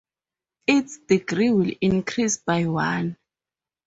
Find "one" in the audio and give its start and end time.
2.65-3.17